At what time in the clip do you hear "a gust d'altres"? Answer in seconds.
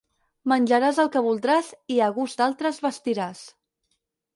2.09-2.85